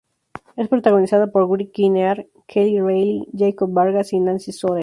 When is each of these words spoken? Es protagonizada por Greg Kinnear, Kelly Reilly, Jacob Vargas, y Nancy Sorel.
Es 0.55 0.67
protagonizada 0.67 1.27
por 1.27 1.47
Greg 1.47 1.71
Kinnear, 1.73 2.25
Kelly 2.47 2.79
Reilly, 2.81 3.27
Jacob 3.37 3.71
Vargas, 3.71 4.13
y 4.13 4.19
Nancy 4.19 4.51
Sorel. 4.51 4.79